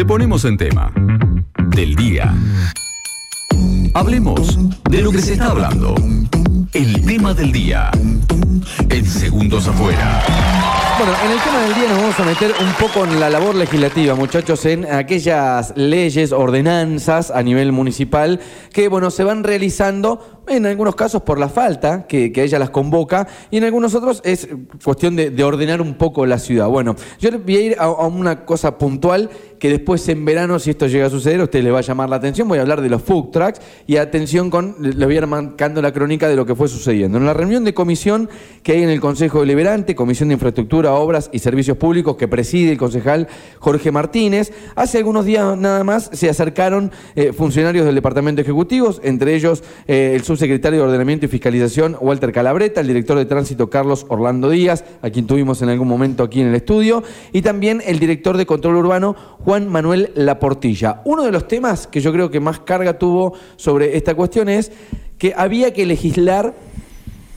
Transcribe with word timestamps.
Te 0.00 0.06
ponemos 0.06 0.46
en 0.46 0.56
tema. 0.56 0.90
Del 1.76 1.94
día. 1.94 2.34
Hablemos 3.92 4.58
de 4.88 5.02
lo 5.02 5.12
que 5.12 5.20
se 5.20 5.34
está 5.34 5.50
hablando. 5.50 5.94
El 6.72 7.04
tema 7.04 7.34
del 7.34 7.52
día. 7.52 7.90
En 8.88 9.04
segundos 9.04 9.68
afuera. 9.68 10.24
Bueno, 10.96 11.12
en 11.22 11.30
el 11.32 11.38
tema 11.40 11.58
del 11.60 11.74
día 11.74 11.88
nos 11.88 11.98
vamos 11.98 12.20
a 12.20 12.24
meter 12.24 12.54
un 12.60 12.72
poco 12.74 13.04
en 13.04 13.20
la 13.20 13.28
labor 13.28 13.54
legislativa, 13.54 14.14
muchachos, 14.14 14.64
en 14.64 14.90
aquellas 14.90 15.74
leyes, 15.76 16.32
ordenanzas 16.32 17.30
a 17.30 17.42
nivel 17.42 17.70
municipal 17.72 18.40
que, 18.72 18.88
bueno, 18.88 19.10
se 19.10 19.24
van 19.24 19.44
realizando 19.44 20.39
en 20.46 20.66
algunos 20.66 20.94
casos 20.94 21.22
por 21.22 21.38
la 21.38 21.48
falta 21.48 22.06
que, 22.06 22.32
ella 22.34 22.58
las 22.58 22.70
convoca 22.70 23.28
y 23.50 23.58
en 23.58 23.64
algunos 23.64 23.94
otros 23.94 24.22
es 24.24 24.48
cuestión 24.82 25.14
de, 25.16 25.44
ordenar 25.44 25.80
un 25.80 25.94
poco 25.94 26.26
la 26.26 26.38
ciudad. 26.38 26.68
Bueno, 26.68 26.96
yo 27.18 27.30
voy 27.38 27.56
a 27.56 27.60
ir 27.60 27.76
a, 27.78 27.90
una 27.90 28.44
cosa 28.44 28.78
puntual 28.78 29.30
que 29.58 29.68
después 29.68 30.08
en 30.08 30.24
verano, 30.24 30.58
si 30.58 30.70
esto 30.70 30.86
llega 30.86 31.06
a 31.06 31.10
suceder, 31.10 31.40
a 31.40 31.44
usted 31.44 31.62
le 31.62 31.70
va 31.70 31.80
a 31.80 31.82
llamar 31.82 32.08
la 32.08 32.16
atención. 32.16 32.48
Voy 32.48 32.58
a 32.58 32.62
hablar 32.62 32.80
de 32.80 32.88
los 32.88 33.02
food 33.02 33.30
trucks 33.30 33.60
y 33.86 33.96
atención 33.96 34.48
con, 34.48 34.76
les 34.80 34.96
voy 34.96 35.14
a 35.14 35.18
ir 35.18 35.26
marcando 35.26 35.82
la 35.82 35.92
crónica 35.92 36.28
de 36.28 36.36
lo 36.36 36.46
que 36.46 36.54
fue 36.54 36.68
sucediendo. 36.68 37.18
En 37.18 37.26
la 37.26 37.34
reunión 37.34 37.64
de 37.64 37.74
comisión 37.74 38.28
que 38.62 38.72
hay 38.72 38.82
en 38.82 38.90
el 38.90 39.00
Consejo 39.00 39.40
Deliberante, 39.40 39.94
Comisión 39.94 40.30
de 40.30 40.34
Infraestructura, 40.34 40.94
Obras 40.94 41.28
y 41.32 41.40
Servicios 41.40 41.76
Públicos 41.76 42.16
que 42.16 42.28
preside 42.28 42.72
el 42.72 42.78
concejal 42.78 43.28
Jorge 43.58 43.92
Martínez, 43.92 44.52
hace 44.74 44.98
algunos 44.98 45.24
días 45.26 45.56
nada 45.58 45.84
más 45.84 46.10
se 46.12 46.30
acercaron 46.30 46.90
eh, 47.14 47.32
funcionarios 47.32 47.84
del 47.84 47.94
Departamento 47.94 48.40
Ejecutivo, 48.40 48.94
entre 49.02 49.34
ellos 49.34 49.62
eh, 49.86 50.12
el 50.14 50.24
subsecretario 50.30 50.78
de 50.78 50.86
Ordenamiento 50.86 51.26
y 51.26 51.28
Fiscalización, 51.28 51.96
Walter 52.00 52.30
Calabreta, 52.30 52.80
el 52.80 52.86
director 52.86 53.18
de 53.18 53.24
Tránsito, 53.24 53.68
Carlos 53.68 54.06
Orlando 54.08 54.48
Díaz, 54.48 54.84
a 55.02 55.10
quien 55.10 55.26
tuvimos 55.26 55.60
en 55.60 55.70
algún 55.70 55.88
momento 55.88 56.22
aquí 56.22 56.40
en 56.40 56.46
el 56.46 56.54
estudio, 56.54 57.02
y 57.32 57.42
también 57.42 57.82
el 57.84 57.98
director 57.98 58.36
de 58.36 58.46
Control 58.46 58.76
Urbano, 58.76 59.16
Juan 59.44 59.66
Manuel 59.66 60.12
Laportilla. 60.14 61.02
Uno 61.04 61.24
de 61.24 61.32
los 61.32 61.48
temas 61.48 61.88
que 61.88 62.00
yo 62.00 62.12
creo 62.12 62.30
que 62.30 62.38
más 62.38 62.60
carga 62.60 62.96
tuvo 62.96 63.34
sobre 63.56 63.96
esta 63.96 64.14
cuestión 64.14 64.48
es 64.48 64.70
que 65.18 65.34
había 65.36 65.72
que 65.72 65.84
legislar 65.84 66.54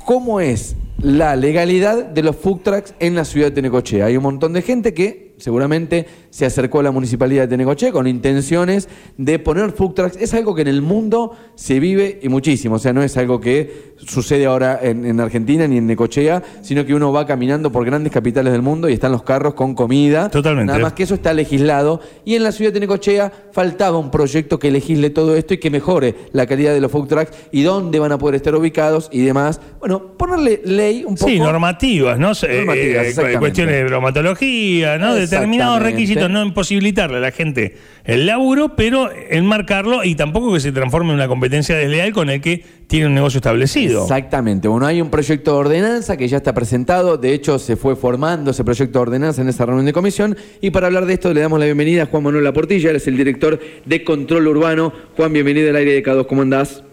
cómo 0.06 0.40
es 0.40 0.76
la 1.00 1.36
legalidad 1.36 2.06
de 2.06 2.22
los 2.22 2.36
food 2.36 2.62
en 3.00 3.16
la 3.16 3.26
ciudad 3.26 3.48
de 3.48 3.52
Tenecochea. 3.54 4.06
Hay 4.06 4.18
un 4.18 4.24
montón 4.24 4.54
de 4.54 4.62
gente 4.62 4.94
que 4.94 5.34
seguramente 5.40 6.06
se 6.34 6.48
acercó 6.48 6.80
a 6.80 6.84
la 6.84 6.90
municipalidad 6.90 7.44
de 7.44 7.50
Tenecoche 7.50 7.92
con 7.92 8.08
intenciones 8.08 8.90
de 9.18 9.38
poner 9.38 9.72
food 9.72 9.94
trucks. 9.94 10.18
Es 10.18 10.34
algo 10.34 10.56
que 10.56 10.64
en 10.64 10.68
el 10.68 10.82
mundo 10.82 11.38
se 11.54 11.80
vive 11.80 12.20
y 12.24 12.28
muchísimo, 12.28 12.76
o 12.76 12.80
sea, 12.80 12.92
no 12.92 13.04
es 13.04 13.16
algo 13.18 13.40
que 13.40 13.94
sucede 13.98 14.48
ahora 14.48 14.80
en, 14.82 15.20
Argentina 15.20 15.68
ni 15.68 15.78
en 15.78 15.86
Necochea, 15.86 16.42
sino 16.64 16.86
que 16.88 16.96
uno 16.96 17.12
va 17.12 17.28
caminando 17.28 17.72
por 17.72 17.86
grandes 17.86 18.12
capitales 18.12 18.52
del 18.52 18.64
mundo 18.64 18.90
y 18.90 18.94
están 18.94 19.12
los 19.12 19.22
carros 19.22 19.54
con 19.54 19.76
comida. 19.76 20.28
Totalmente. 20.30 20.72
Nada 20.72 20.80
más 20.80 20.94
que 20.94 21.04
eso 21.04 21.14
está 21.14 21.36
legislado. 21.36 22.02
Y 22.26 22.34
en 22.34 22.42
la 22.42 22.52
ciudad 22.52 22.74
de 22.74 22.80
Necochea 22.80 23.32
faltaba 23.52 24.00
un 24.00 24.10
proyecto 24.10 24.58
que 24.58 24.72
legisle 24.72 25.12
todo 25.12 25.36
esto 25.36 25.54
y 25.54 25.60
que 25.60 25.70
mejore 25.70 26.16
la 26.32 26.48
calidad 26.48 26.74
de 26.74 26.82
los 26.82 26.92
food 26.92 27.10
trucks 27.10 27.32
y 27.52 27.62
dónde 27.62 28.00
van 28.00 28.12
a 28.12 28.18
poder 28.18 28.36
estar 28.36 28.56
ubicados 28.56 29.08
y 29.12 29.22
demás. 29.22 29.62
Bueno, 29.80 30.18
ponerle 30.18 30.62
ley 30.66 31.04
un 31.06 31.14
poco. 31.14 31.30
Sí, 31.30 31.40
normativas, 31.40 32.18
¿no? 32.18 32.30
Normativas, 32.30 33.18
eh, 33.20 33.36
cuestiones 33.38 33.76
de 33.76 33.84
bromatología, 33.84 34.98
¿no? 34.98 35.14
Determinados 35.14 35.82
requisitos 35.82 36.23
no 36.30 36.44
imposibilitarle 36.44 37.18
a 37.18 37.20
la 37.20 37.32
gente 37.32 37.76
el 38.04 38.26
laburo, 38.26 38.76
pero 38.76 39.10
enmarcarlo 39.30 40.04
y 40.04 40.16
tampoco 40.16 40.54
que 40.54 40.60
se 40.60 40.72
transforme 40.72 41.10
en 41.10 41.16
una 41.16 41.28
competencia 41.28 41.76
desleal 41.76 42.14
con 42.14 42.30
el 42.30 42.42
que 42.42 42.64
tiene 42.88 43.08
un 43.08 43.14
negocio 43.14 43.38
establecido. 43.38 44.04
Exactamente. 44.04 44.68
Bueno, 44.68 44.86
hay 44.86 45.02
un 45.02 45.10
proyecto 45.10 45.54
de 45.54 45.58
ordenanza 45.58 46.18
que 46.18 46.28
ya 46.28 46.38
está 46.38 46.54
presentado, 46.54 47.18
de 47.18 47.34
hecho 47.34 47.60
se 47.60 47.76
fue 47.76 47.96
formando 47.96 48.52
ese 48.52 48.64
proyecto 48.64 49.00
de 49.00 49.04
ordenanza 49.04 49.42
en 49.42 49.50
esa 49.50 49.66
reunión 49.66 49.86
de 49.86 49.94
comisión 49.94 50.36
y 50.62 50.72
para 50.72 50.88
hablar 50.88 51.06
de 51.06 51.14
esto 51.14 51.34
le 51.34 51.42
damos 51.42 51.60
la 51.60 51.66
bienvenida 51.66 52.04
a 52.04 52.06
Juan 52.08 52.24
Manuel 52.24 52.44
Laportilla, 52.44 52.90
él 52.90 52.98
es 52.98 53.08
el 53.08 53.18
director 53.18 53.60
de 53.86 54.04
Control 54.04 54.48
Urbano. 54.48 54.94
Juan, 55.16 55.34
bienvenido 55.34 55.70
al 55.70 55.76
aire 55.78 55.94
de 55.94 56.04
K2, 56.04 56.28
¿cómo 56.28 56.42
andás? 56.42 56.84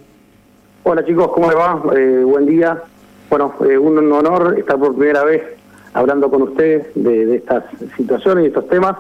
Hola 0.83 1.05
chicos, 1.05 1.29
¿cómo 1.35 1.51
le 1.51 1.57
va? 1.57 1.83
Eh, 1.97 2.23
buen 2.25 2.47
día. 2.47 2.83
Bueno, 3.29 3.55
eh, 3.69 3.77
un 3.77 3.99
honor 4.13 4.57
estar 4.59 4.79
por 4.79 4.97
primera 4.97 5.25
vez 5.25 5.43
hablando 5.93 6.31
con 6.31 6.43
ustedes 6.43 6.87
de 6.95 7.37
estas 7.37 7.65
situaciones 7.97 8.45
y 8.45 8.47
estos 8.49 8.69
temas. 8.69 8.97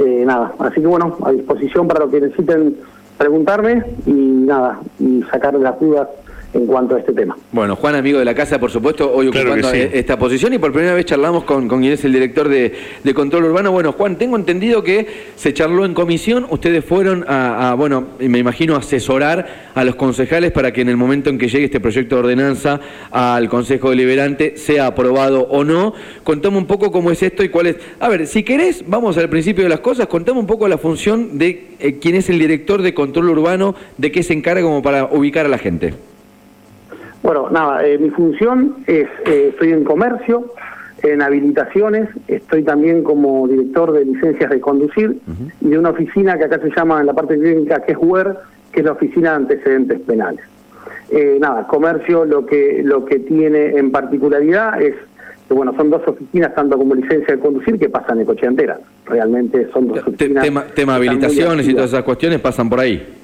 Eh, 0.00 0.22
nada, 0.24 0.54
así 0.60 0.80
que 0.80 0.86
bueno, 0.86 1.16
a 1.24 1.32
disposición 1.32 1.88
para 1.88 2.04
lo 2.04 2.10
que 2.10 2.20
necesiten 2.20 2.76
preguntarme 3.16 3.82
y 4.06 4.12
nada, 4.12 4.78
y 5.00 5.24
sacar 5.24 5.54
las 5.54 5.80
dudas 5.80 6.08
en 6.54 6.66
cuanto 6.66 6.96
a 6.96 7.00
este 7.00 7.12
tema. 7.12 7.36
Bueno, 7.52 7.76
Juan, 7.76 7.94
amigo 7.94 8.18
de 8.18 8.24
la 8.24 8.34
casa, 8.34 8.58
por 8.58 8.70
supuesto, 8.70 9.12
hoy 9.12 9.28
ocupando 9.28 9.70
esta 9.70 10.18
posición 10.18 10.54
y 10.54 10.58
por 10.58 10.72
primera 10.72 10.94
vez 10.94 11.04
charlamos 11.04 11.44
con, 11.44 11.68
con 11.68 11.80
quien 11.80 11.92
es 11.92 12.04
el 12.04 12.12
director 12.12 12.48
de, 12.48 12.72
Control 13.14 13.44
Urbano. 13.44 13.72
Bueno, 13.72 13.92
Juan, 13.92 14.16
tengo 14.16 14.36
entendido 14.36 14.82
que 14.82 15.06
se 15.34 15.52
charló 15.52 15.84
en 15.84 15.92
comisión, 15.92 16.46
ustedes 16.50 16.84
fueron 16.84 17.24
a, 17.26 17.74
bueno, 17.76 18.06
me 18.18 18.38
imagino, 18.38 18.76
asesorar 18.76 19.70
a 19.74 19.84
los 19.84 19.96
concejales 19.96 20.52
para 20.52 20.72
que 20.72 20.82
en 20.82 20.88
el 20.88 20.96
momento 20.96 21.30
en 21.30 21.38
que 21.38 21.48
llegue 21.48 21.64
este 21.64 21.80
proyecto 21.80 22.16
de 22.16 22.22
ordenanza 22.22 22.80
al 23.10 23.48
Consejo 23.48 23.90
Deliberante 23.90 24.56
sea 24.56 24.86
aprobado 24.86 25.42
o 25.50 25.64
no. 25.64 25.94
Contame 26.22 26.58
un 26.58 26.66
poco 26.66 26.92
cómo 26.92 27.10
es 27.10 27.22
esto 27.22 27.42
y 27.42 27.48
cuál 27.48 27.66
es... 27.66 27.76
A 27.98 28.08
ver, 28.08 28.26
si 28.26 28.42
querés, 28.42 28.84
vamos 28.86 29.18
al 29.18 29.28
principio 29.28 29.64
de 29.64 29.70
las 29.70 29.80
cosas, 29.80 30.06
contame 30.06 30.38
un 30.38 30.46
poco 30.46 30.68
la 30.68 30.78
función 30.78 31.38
de 31.38 31.68
eh, 31.80 31.98
quién 32.00 32.14
es 32.14 32.28
el 32.28 32.38
director 32.38 32.82
de 32.82 32.94
Control 32.94 33.30
Urbano, 33.30 33.74
de 33.96 34.12
qué 34.12 34.22
se 34.22 34.32
encarga 34.32 34.62
como 34.62 34.82
para 34.82 35.06
ubicar 35.06 35.46
a 35.46 35.48
la 35.48 35.58
gente. 35.58 35.94
Bueno, 37.28 37.50
nada, 37.50 37.86
eh, 37.86 37.98
mi 37.98 38.08
función 38.08 38.76
es, 38.86 39.06
eh, 39.26 39.48
estoy 39.50 39.72
en 39.72 39.84
comercio, 39.84 40.50
en 41.02 41.20
habilitaciones, 41.20 42.08
estoy 42.26 42.62
también 42.62 43.02
como 43.02 43.46
director 43.46 43.92
de 43.92 44.06
licencias 44.06 44.48
de 44.48 44.58
conducir 44.58 45.18
y 45.60 45.68
de 45.68 45.78
una 45.78 45.90
oficina 45.90 46.38
que 46.38 46.44
acá 46.44 46.58
se 46.58 46.70
llama 46.74 47.00
en 47.00 47.06
la 47.06 47.12
parte 47.12 47.38
clínica 47.38 47.82
que 47.82 47.92
es 47.92 47.98
WER, 48.00 48.34
que 48.72 48.80
es 48.80 48.86
la 48.86 48.92
oficina 48.92 49.32
de 49.32 49.36
antecedentes 49.36 50.00
penales. 50.00 50.40
Eh, 51.10 51.36
nada, 51.38 51.66
comercio 51.66 52.24
lo 52.24 52.46
que 52.46 52.80
lo 52.82 53.04
que 53.04 53.18
tiene 53.18 53.76
en 53.76 53.92
particularidad 53.92 54.80
es 54.80 54.94
que 55.46 55.52
bueno, 55.52 55.74
son 55.76 55.90
dos 55.90 56.00
oficinas, 56.06 56.54
tanto 56.54 56.78
como 56.78 56.94
licencia 56.94 57.36
de 57.36 57.40
conducir, 57.42 57.78
que 57.78 57.90
pasan 57.90 58.20
en 58.20 58.24
coche 58.24 58.46
entera. 58.46 58.80
Realmente 59.04 59.68
son 59.74 59.88
dos 59.88 59.98
oficinas. 59.98 60.44
Tema, 60.44 60.64
tema 60.74 60.94
habilitaciones 60.94 61.68
y 61.68 61.74
todas 61.74 61.90
esas 61.90 62.04
cuestiones 62.04 62.40
pasan 62.40 62.70
por 62.70 62.80
ahí. 62.80 63.17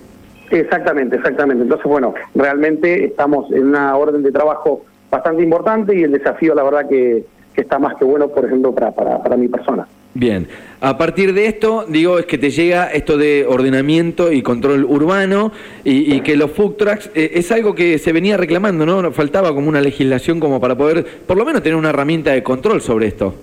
Exactamente, 0.50 1.16
exactamente. 1.16 1.62
Entonces, 1.62 1.86
bueno, 1.86 2.14
realmente 2.34 3.06
estamos 3.06 3.50
en 3.52 3.68
una 3.68 3.96
orden 3.96 4.22
de 4.22 4.32
trabajo 4.32 4.84
bastante 5.10 5.42
importante 5.42 5.96
y 5.96 6.02
el 6.02 6.12
desafío, 6.12 6.54
la 6.54 6.62
verdad, 6.62 6.88
que, 6.88 7.24
está 7.56 7.78
más 7.78 7.94
que 7.96 8.04
bueno, 8.04 8.28
por 8.28 8.44
ejemplo, 8.44 8.74
para, 8.74 8.90
para, 8.92 9.36
mi 9.36 9.46
persona. 9.48 9.86
Bien, 10.12 10.46
a 10.80 10.98
partir 10.98 11.32
de 11.32 11.46
esto, 11.46 11.84
digo, 11.88 12.18
es 12.18 12.26
que 12.26 12.36
te 12.36 12.50
llega 12.50 12.88
esto 12.88 13.16
de 13.16 13.46
ordenamiento 13.48 14.32
y 14.32 14.42
control 14.42 14.84
urbano 14.84 15.52
y, 15.84 16.20
que 16.20 16.36
los 16.36 16.50
food 16.50 16.74
trucks 16.74 17.10
eh, 17.14 17.32
es 17.34 17.50
algo 17.52 17.74
que 17.74 17.98
se 17.98 18.12
venía 18.12 18.36
reclamando, 18.36 18.84
¿no? 18.86 19.12
Faltaba 19.12 19.54
como 19.54 19.68
una 19.68 19.80
legislación 19.80 20.40
como 20.40 20.60
para 20.60 20.76
poder, 20.76 21.04
por 21.26 21.36
lo 21.36 21.44
menos, 21.44 21.62
tener 21.62 21.76
una 21.76 21.90
herramienta 21.90 22.32
de 22.32 22.42
control 22.42 22.80
sobre 22.80 23.06
esto. 23.06 23.34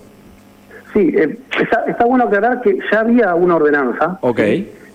Sí, 0.94 1.14
eh, 1.16 1.38
está, 1.58 1.86
está, 1.88 2.06
bueno 2.06 2.26
aclarar 2.26 2.62
que 2.62 2.78
ya 2.92 3.00
había 3.00 3.34
una 3.34 3.56
ordenanza. 3.56 4.18
Ok 4.22 4.40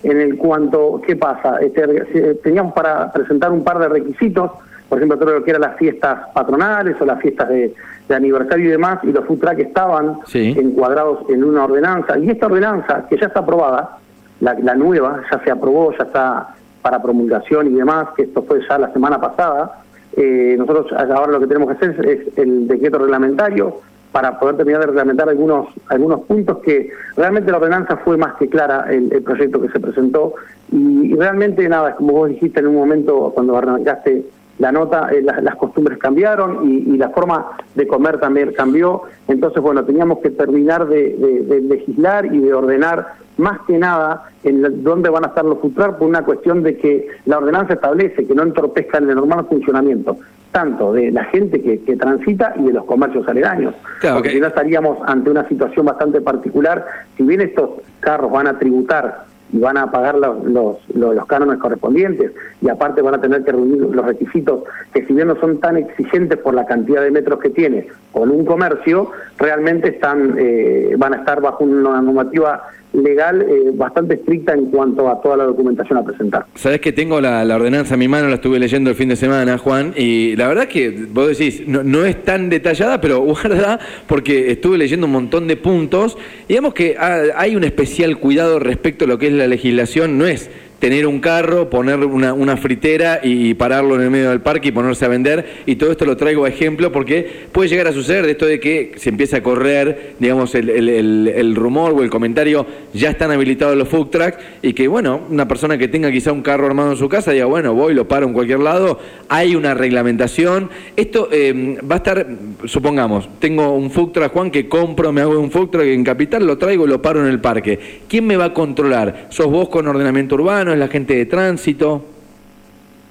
en 0.03 0.21
el 0.21 0.37
cuanto, 0.37 1.01
¿qué 1.05 1.15
pasa? 1.15 1.59
Este, 1.61 2.35
teníamos 2.35 2.73
para 2.73 3.11
presentar 3.11 3.51
un 3.51 3.63
par 3.63 3.79
de 3.79 3.89
requisitos, 3.89 4.51
por 4.89 4.99
ejemplo, 4.99 5.17
todo 5.17 5.33
lo 5.33 5.43
que 5.43 5.51
eran 5.51 5.61
las 5.61 5.77
fiestas 5.77 6.29
patronales 6.33 6.95
o 6.99 7.05
las 7.05 7.19
fiestas 7.19 7.49
de, 7.49 7.73
aniversario 8.09 8.67
y 8.67 8.71
demás, 8.71 8.99
y 9.03 9.11
los 9.11 9.25
food 9.25 9.39
truck 9.39 9.59
estaban 9.59 10.19
encuadrados 10.33 11.29
en 11.29 11.43
una 11.43 11.65
ordenanza, 11.65 12.17
y 12.17 12.29
esta 12.29 12.45
ordenanza, 12.45 13.05
que 13.09 13.17
ya 13.17 13.27
está 13.27 13.41
aprobada, 13.41 13.97
la, 14.39 14.75
nueva, 14.75 15.23
ya 15.29 15.43
se 15.43 15.51
aprobó, 15.51 15.91
ya 15.91 16.05
está 16.05 16.55
para 16.81 17.01
promulgación 17.01 17.67
y 17.67 17.71
demás, 17.71 18.07
que 18.15 18.23
esto 18.23 18.43
fue 18.43 18.61
ya 18.69 18.77
la 18.77 18.93
semana 18.93 19.19
pasada, 19.19 19.81
eh, 20.15 20.55
nosotros 20.57 20.93
ahora 20.93 21.33
lo 21.33 21.39
que 21.41 21.47
tenemos 21.47 21.69
que 21.69 21.85
hacer 21.85 22.07
es 22.07 22.37
el 22.37 22.67
decreto 22.67 22.99
reglamentario, 22.99 23.81
para 24.11 24.39
poder 24.39 24.57
terminar 24.57 24.81
de 24.81 24.87
reglamentar 24.87 25.29
algunos, 25.29 25.67
algunos 25.87 26.21
puntos 26.21 26.59
que 26.59 26.89
realmente 27.15 27.51
la 27.51 27.57
ordenanza 27.57 27.97
fue 27.97 28.17
más 28.17 28.35
que 28.35 28.47
clara 28.47 28.85
el, 28.89 29.21
proyecto 29.21 29.61
que 29.61 29.69
se 29.69 29.79
presentó. 29.79 30.33
Y, 30.71 31.13
realmente 31.15 31.67
nada, 31.67 31.95
como 31.95 32.13
vos 32.13 32.29
dijiste 32.29 32.59
en 32.59 32.67
un 32.67 32.75
momento 32.75 33.31
cuando 33.33 33.57
arrancaste 33.57 34.25
la 34.59 34.71
nota, 34.71 35.09
eh, 35.11 35.21
las 35.21 35.55
costumbres 35.55 35.99
cambiaron 35.99 36.67
y, 36.67 36.97
la 36.97 37.09
forma 37.09 37.51
de 37.75 37.85
comer 37.85 38.19
también 38.19 38.53
cambió, 38.53 39.03
entonces 39.27 39.61
bueno, 39.61 39.85
teníamos 39.85 40.19
que 40.19 40.31
terminar 40.31 40.87
de, 40.87 41.63
legislar 41.67 42.25
y 42.25 42.39
de 42.39 42.53
ordenar 42.53 43.13
más 43.37 43.59
que 43.67 43.77
nada 43.77 44.31
en 44.43 44.83
dónde 44.83 45.09
van 45.11 45.25
a 45.25 45.27
estar 45.27 45.45
los 45.45 45.59
futuros 45.59 45.95
por 45.97 46.07
una 46.07 46.23
cuestión 46.23 46.63
de 46.63 46.75
que 46.75 47.07
la 47.25 47.37
ordenanza 47.37 47.73
establece 47.73 48.25
que 48.25 48.33
no 48.33 48.41
entorpezcan 48.41 49.07
el 49.07 49.15
normal 49.15 49.45
funcionamiento 49.47 50.17
tanto 50.51 50.93
de 50.93 51.11
la 51.11 51.25
gente 51.25 51.61
que, 51.61 51.95
transita 51.95 52.53
y 52.57 52.63
de 52.63 52.73
los 52.73 52.85
comercios 52.85 53.27
aledaños. 53.27 53.73
porque 54.13 54.29
si 54.29 54.39
no 54.39 54.47
estaríamos 54.47 54.97
ante 55.05 55.29
una 55.29 55.47
situación 55.47 55.85
bastante 55.85 56.21
particular. 56.21 56.85
Si 57.15 57.23
bien 57.23 57.41
estos 57.41 57.69
carros 57.99 58.31
van 58.31 58.47
a 58.47 58.57
tributar 58.59 59.25
y 59.51 59.59
van 59.59 59.77
a 59.77 59.89
pagar 59.91 60.15
los, 60.15 60.43
los, 60.43 60.77
los, 60.93 61.25
cánones 61.25 61.57
correspondientes 61.59 62.31
y 62.61 62.69
aparte 62.69 63.01
van 63.01 63.15
a 63.15 63.21
tener 63.21 63.43
que 63.43 63.53
reunir 63.53 63.81
los 63.81 64.05
requisitos 64.05 64.63
que 64.93 65.05
si 65.05 65.13
bien 65.13 65.29
no 65.29 65.39
son 65.39 65.59
tan 65.59 65.77
exigentes 65.77 66.37
por 66.39 66.53
la 66.53 66.65
cantidad 66.65 67.01
de 67.01 67.11
metros 67.11 67.39
que 67.39 67.49
tiene 67.49 67.87
con 68.11 68.29
un 68.29 68.45
comercio, 68.45 69.11
realmente 69.37 69.89
están 69.89 70.35
eh, 70.37 70.95
van 70.97 71.13
a 71.13 71.17
estar 71.17 71.39
bajo 71.39 71.63
una 71.63 72.01
normativa 72.01 72.67
legal 72.97 73.41
eh, 73.41 73.71
bastante 73.73 74.15
estricta 74.15 74.53
en 74.53 74.65
cuanto 74.65 75.09
a 75.09 75.21
toda 75.21 75.37
la 75.37 75.43
documentación 75.45 75.97
a 75.97 76.03
presentar. 76.03 76.45
Sabes 76.55 76.81
que 76.81 76.91
tengo 76.91 77.21
la, 77.21 77.43
ordenanza 77.55 77.93
a 77.93 77.97
mi 77.97 78.07
mano, 78.07 78.27
la 78.27 78.35
estuve 78.35 78.59
leyendo 78.59 78.89
el 78.89 78.95
fin 78.95 79.09
de 79.09 79.15
semana, 79.15 79.57
Juan, 79.57 79.93
y 79.95 80.35
la 80.35 80.47
verdad 80.47 80.67
que 80.67 81.07
vos 81.11 81.27
decís, 81.27 81.63
no, 81.67 81.83
no 81.83 82.05
es 82.05 82.23
tan 82.23 82.49
detallada, 82.49 82.99
pero 82.99 83.19
guarda, 83.21 83.79
porque 84.07 84.51
estuve 84.51 84.77
leyendo 84.77 85.05
un 85.05 85.13
montón 85.13 85.47
de 85.47 85.57
puntos. 85.57 86.17
Digamos 86.47 86.73
que 86.73 86.95
hay 86.97 87.55
un 87.55 87.63
especial 87.63 88.17
cuidado 88.17 88.59
respecto 88.59 89.05
a 89.05 89.07
lo 89.07 89.17
que 89.17 89.27
es 89.27 89.33
la 89.33 89.47
legislación, 89.47 90.17
no 90.17 90.25
es 90.25 90.49
tener 90.79 91.07
un 91.07 91.19
carro, 91.19 91.69
poner 91.69 91.99
una, 91.99 92.57
fritera 92.57 93.19
y 93.23 93.53
pararlo 93.53 93.95
en 93.95 94.01
el 94.01 94.09
medio 94.09 94.29
del 94.29 94.41
parque 94.41 94.69
y 94.69 94.71
ponerse 94.71 95.05
a 95.05 95.07
vender. 95.07 95.45
Y 95.65 95.75
todo 95.75 95.91
esto 95.91 96.05
lo 96.05 96.17
traigo 96.17 96.45
a 96.45 96.49
ejemplo 96.49 96.91
porque 96.91 97.47
puede 97.51 97.69
llegar 97.69 97.87
a 97.87 97.91
suceder 97.91 98.25
de 98.25 98.31
esto 98.31 98.45
de 98.45 98.59
que 98.59 98.93
se 98.97 99.09
empieza 99.09 99.37
a 99.37 99.43
correr, 99.43 100.15
digamos, 100.19 100.55
el, 100.55 100.69
el, 100.69 101.27
el, 101.27 101.55
rumor 101.55 101.93
o 101.93 102.03
el 102.03 102.09
comentario, 102.09 102.65
ya 102.93 103.09
están 103.09 103.31
habilitados 103.31 103.75
los 103.75 103.87
food 103.87 104.07
trucks 104.07 104.37
y 104.61 104.73
que, 104.73 104.87
bueno, 104.87 105.21
una 105.29 105.47
persona 105.47 105.77
que 105.77 105.87
tenga 105.87 106.11
quizá 106.11 106.31
un 106.31 106.41
carro 106.41 106.67
armado 106.67 106.91
en 106.91 106.97
su 106.97 107.09
casa 107.09 107.31
diga, 107.31 107.45
bueno, 107.45 107.73
voy, 107.73 107.93
lo 107.93 108.07
paro 108.07 108.27
en 108.27 108.33
cualquier 108.33 108.59
lado. 108.59 108.99
Hay 109.29 109.55
una 109.55 109.73
reglamentación. 109.73 110.69
Esto 110.95 111.29
eh, 111.31 111.77
va 111.89 111.95
a 111.95 111.97
estar, 111.97 112.27
supongamos, 112.65 113.29
tengo 113.39 113.73
un 113.73 113.91
food 113.91 114.11
truck, 114.11 114.31
Juan, 114.31 114.51
que 114.51 114.67
compro, 114.67 115.11
me 115.11 115.21
hago 115.21 115.39
un 115.39 115.51
food 115.51 115.69
truck 115.69 115.85
en 115.85 116.03
Capital, 116.03 116.45
lo 116.45 116.57
traigo 116.57 116.85
y 116.85 116.89
lo 116.89 117.01
paro 117.01 117.21
en 117.21 117.27
el 117.27 117.39
parque. 117.39 118.01
¿Quién 118.07 118.25
me 118.25 118.37
va 118.37 118.45
a 118.45 118.53
controlar? 118.53 119.27
¿Sos 119.29 119.47
vos 119.47 119.69
con 119.69 119.87
ordenamiento 119.87 120.35
urbano? 120.35 120.66
Es 120.73 120.79
la 120.79 120.87
gente 120.87 121.15
de 121.15 121.25
tránsito. 121.25 122.03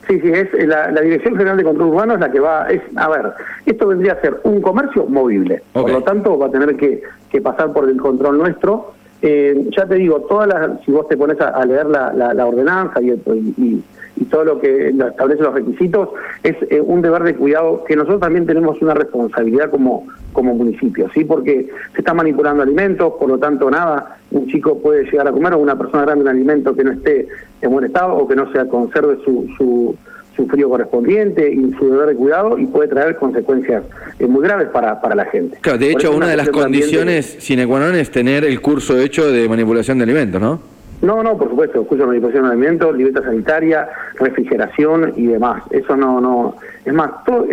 Sí, 0.09 0.21
sí, 0.21 0.31
es 0.31 0.67
la, 0.69 0.89
Dirección 0.93 1.35
General 1.35 1.57
de 1.57 1.65
Control 1.65 1.89
Urbano 1.89 2.15
es 2.15 2.21
la 2.21 2.31
que 2.31 2.39
va, 2.39 2.69
es, 2.69 2.81
a 2.95 3.09
ver, 3.09 3.33
esto 3.65 3.89
vendría 3.89 4.13
a 4.13 4.21
ser 4.21 4.41
un 4.45 4.61
comercio 4.61 5.05
movible, 5.07 5.63
por 5.73 5.91
lo 5.91 6.03
tanto 6.03 6.39
va 6.39 6.47
a 6.47 6.51
tener 6.51 6.77
que, 6.77 7.03
pasar 7.43 7.73
por 7.75 7.87
el 7.87 7.99
control 7.99 8.39
nuestro. 8.39 8.95
Eh, 9.21 9.69
ya 9.77 9.85
te 9.87 9.97
digo, 9.97 10.21
todas 10.23 10.49
las, 10.49 10.81
si 10.87 10.93
vos 10.93 11.07
te 11.07 11.19
pones 11.19 11.39
a, 11.39 11.65
leer 11.67 11.87
la, 11.87 12.13
la, 12.13 12.47
ordenanza 12.47 13.03
y, 13.03 13.11
y, 13.11 13.83
y 14.17 14.25
todo 14.25 14.45
lo 14.45 14.61
que 14.61 14.89
establece 14.89 15.43
los 15.43 15.55
requisitos, 15.55 16.09
es 16.43 16.57
eh, 16.71 16.81
un 16.81 17.03
deber 17.03 17.23
de 17.23 17.35
cuidado 17.35 17.85
que 17.85 17.97
nosotros 17.97 18.21
también 18.21 18.47
tenemos 18.47 18.81
una 18.81 18.95
responsabilidad 18.95 19.71
como, 19.71 20.07
como 20.33 20.55
municipio, 20.55 21.09
¿sí? 21.15 21.25
Porque 21.25 21.69
se 21.93 21.99
están 21.99 22.17
manipulando 22.17 22.63
alimentos, 22.63 23.13
por 23.19 23.29
lo 23.29 23.39
tanto, 23.39 23.71
nada, 23.71 24.19
un 24.31 24.47
chico 24.49 24.79
puede 24.81 25.05
llegar 25.05 25.29
a 25.29 25.33
comer 25.33 25.55
o 25.55 25.59
una 25.59 25.77
persona 25.77 26.05
grande 26.05 26.23
un 26.25 26.29
alimento 26.29 26.75
que 26.75 26.85
no 26.85 26.93
esté 26.93 27.29
en 27.61 27.71
buen 27.71 27.85
estado 27.85 28.15
o 28.15 28.27
que 28.27 28.37
no 28.37 28.51
se 28.53 28.67
conserve 28.69 29.19
su, 29.25 29.49
su, 29.57 29.95
su 30.35 30.47
frío 30.47 30.69
correspondiente 30.69 31.51
y 31.53 31.73
su 31.79 31.91
deber 31.91 32.09
de 32.09 32.15
cuidado 32.17 32.59
y 32.59 32.67
puede 32.67 32.89
traer 32.89 33.17
consecuencias 33.17 33.85
eh, 34.19 34.27
muy 34.27 34.43
graves 34.43 34.69
para, 34.69 35.01
para 35.01 35.15
la 35.15 35.27
gente. 35.27 35.59
Claro, 35.61 35.79
de 35.79 35.91
hecho, 35.91 36.15
una 36.15 36.29
de 36.29 36.37
las 36.37 36.49
condiciones 36.49 37.37
sine 37.39 37.67
qua 37.67 37.81
non 37.81 37.95
es 37.95 38.11
tener 38.11 38.45
el 38.45 38.61
curso 38.61 38.99
hecho 38.99 39.31
de 39.31 39.49
manipulación 39.49 39.99
de 39.99 40.05
alimentos, 40.05 40.41
¿no? 40.41 40.76
No, 41.03 41.23
no, 41.23 41.37
por 41.37 41.51
supuesto, 41.51 41.87
de 41.89 42.07
manipulación 42.07 42.45
de 42.45 42.51
alimentos, 42.51 42.97
libreta 42.97 43.23
sanitaria, 43.23 43.89
refrigeración 44.19 45.13
y 45.17 45.27
demás. 45.27 45.63
Eso 45.71 45.97
no, 45.97 46.21
no. 46.21 46.57
Es 46.85 46.93
más, 46.93 47.11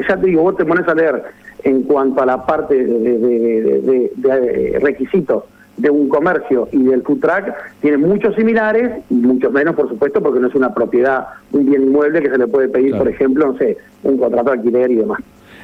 ya 0.07 0.17
te 0.17 0.27
digo, 0.27 0.43
vos 0.43 0.55
te 0.55 0.65
pones 0.65 0.87
a 0.87 0.95
leer 0.95 1.23
en 1.63 1.83
cuanto 1.83 2.21
a 2.21 2.25
la 2.25 2.45
parte 2.45 2.75
de, 2.75 4.11
de, 4.15 4.79
requisitos 4.81 5.43
de 5.77 5.89
un 5.89 6.07
comercio 6.07 6.67
y 6.71 6.83
del 6.83 7.01
food 7.01 7.19
truck, 7.19 7.53
tiene 7.81 7.97
muchos 7.97 8.35
similares 8.35 9.03
y 9.09 9.15
muchos 9.15 9.51
menos, 9.51 9.75
por 9.75 9.89
supuesto, 9.89 10.21
porque 10.21 10.39
no 10.39 10.47
es 10.47 10.55
una 10.55 10.73
propiedad, 10.73 11.27
un 11.51 11.65
bien 11.65 11.83
inmueble 11.83 12.21
que 12.21 12.29
se 12.29 12.37
le 12.37 12.47
puede 12.47 12.69
pedir, 12.69 12.95
por 12.95 13.07
ejemplo, 13.07 13.47
no 13.47 13.57
sé, 13.57 13.77
un 14.03 14.17
contrato 14.17 14.51
de 14.51 14.57
alquiler 14.57 14.91
y 14.91 14.95
demás. 14.97 15.19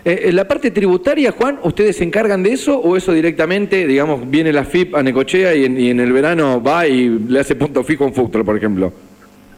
Eh, 0.06 0.32
la 0.34 0.48
parte 0.48 0.72
tributaria, 0.72 1.32
Juan, 1.32 1.60
¿ustedes 1.64 1.98
se 1.98 2.04
encargan 2.04 2.44
de 2.44 2.54
eso 2.54 2.80
o 2.80 2.96
eso 2.96 3.14
directamente, 3.14 3.86
digamos, 3.86 4.30
viene 4.30 4.54
la 4.54 4.64
FIP 4.64 4.96
a 4.96 5.04
Necochea 5.04 5.56
y 5.56 5.66
en, 5.66 6.00
el 6.00 6.12
verano 6.14 6.62
va 6.62 6.88
y 6.88 7.10
le 7.10 7.40
hace 7.40 7.56
punto 7.56 7.84
fijo 7.84 8.06
en 8.06 8.14
Fuctro, 8.14 8.46
por 8.46 8.56
ejemplo? 8.56 8.94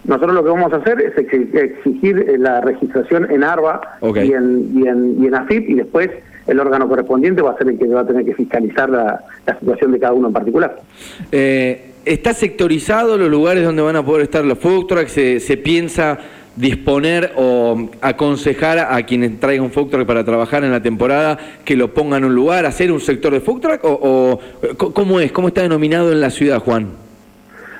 Nosotros 0.03 0.33
lo 0.33 0.43
que 0.43 0.49
vamos 0.49 0.73
a 0.73 0.77
hacer 0.77 0.99
es 0.99 1.17
exigir 1.17 2.25
eh, 2.27 2.37
la 2.37 2.59
registración 2.61 3.31
en 3.31 3.43
ARBA 3.43 3.99
y, 4.01 4.33
en, 4.33 4.71
y, 4.75 4.87
en, 4.87 5.23
y 5.23 5.27
en 5.27 5.35
AFIP 5.35 5.69
y 5.69 5.73
después 5.75 6.09
el 6.47 6.59
órgano 6.59 6.87
correspondiente 6.87 7.41
va 7.41 7.51
a 7.51 7.57
ser 7.57 7.69
el 7.69 7.77
que 7.77 7.87
va 7.87 8.01
a 8.01 8.07
tener 8.07 8.25
que 8.25 8.33
fiscalizar 8.33 8.89
la, 8.89 9.23
situación 9.59 9.91
de 9.91 9.99
cada 9.99 10.13
uno 10.13 10.27
en 10.27 10.33
particular. 10.33 10.81
Eh, 11.31 11.91
¿Está 12.03 12.33
sectorizado 12.33 13.15
los 13.15 13.29
lugares 13.29 13.63
donde 13.63 13.83
van 13.83 13.95
a 13.95 14.03
poder 14.03 14.23
estar 14.23 14.43
los 14.43 14.57
food 14.57 14.87
trucks? 14.87 15.11
¿Se, 15.11 15.39
se 15.39 15.57
piensa 15.57 16.17
disponer 16.61 17.31
o 17.37 17.89
aconsejar 18.01 18.77
a 18.77 19.03
quienes 19.03 19.39
traigan 19.39 19.65
un 19.65 19.71
food 19.71 19.89
truck 19.89 20.05
para 20.05 20.23
trabajar 20.23 20.63
en 20.63 20.69
la 20.69 20.81
temporada 20.81 21.37
que 21.65 21.75
lo 21.75 21.91
pongan 21.91 22.19
en 22.19 22.25
un 22.25 22.35
lugar, 22.35 22.67
hacer 22.67 22.91
un 22.91 22.99
sector 22.99 23.33
de 23.33 23.41
food 23.41 23.61
truck 23.61 23.79
o, 23.83 24.39
cómo 24.77 25.19
es, 25.19 25.31
cómo 25.31 25.47
está 25.47 25.63
denominado 25.63 26.11
en 26.11 26.21
la 26.21 26.29
ciudad, 26.29 26.59
Juan? 26.59 26.89